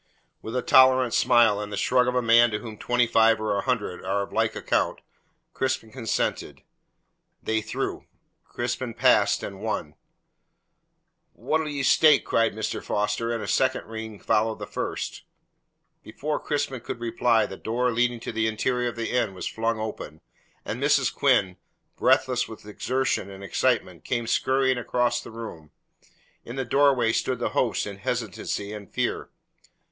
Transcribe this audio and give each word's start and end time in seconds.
With 0.41 0.55
a 0.55 0.63
tolerant 0.63 1.13
smile, 1.13 1.59
and 1.61 1.71
the 1.71 1.77
shrug 1.77 2.07
of 2.07 2.15
a 2.15 2.23
man 2.23 2.49
to 2.49 2.57
whom 2.57 2.75
twenty 2.75 3.05
five 3.05 3.39
or 3.39 3.55
a 3.55 3.61
hundred 3.61 4.03
are 4.03 4.23
of 4.23 4.33
like 4.33 4.55
account, 4.55 4.99
Crispin 5.53 5.91
consented. 5.91 6.63
They 7.43 7.61
threw; 7.61 8.07
Crispin 8.43 8.95
passed 8.95 9.43
and 9.43 9.61
won. 9.61 9.93
"What'll 11.33 11.67
ye 11.69 11.83
stake?" 11.83 12.25
cried 12.25 12.53
Mr. 12.55 12.83
Foster, 12.83 13.31
and 13.31 13.43
a 13.43 13.47
second 13.47 13.85
ring 13.85 14.19
followed 14.19 14.57
the 14.57 14.65
first. 14.65 15.21
Before 16.01 16.39
Crispin 16.39 16.79
could 16.81 16.99
reply, 16.99 17.45
the 17.45 17.55
door 17.55 17.91
leading 17.91 18.19
to 18.21 18.31
the 18.31 18.47
interior 18.47 18.89
of 18.89 18.95
the 18.95 19.11
inn 19.11 19.35
was 19.35 19.45
flung 19.47 19.79
open, 19.79 20.21
and 20.65 20.81
Mrs. 20.81 21.13
Quinn, 21.13 21.57
breathless 21.95 22.47
with 22.47 22.65
exertion 22.65 23.29
and 23.29 23.43
excitement, 23.43 24.03
came 24.03 24.25
scurrying 24.25 24.79
across 24.79 25.21
the 25.21 25.29
room. 25.29 25.69
In 26.43 26.55
the 26.55 26.65
doorway 26.65 27.11
stood 27.11 27.37
the 27.37 27.49
host 27.49 27.85
in 27.85 27.97
hesitancy 27.99 28.73
and 28.73 28.91
fear. 28.91 29.29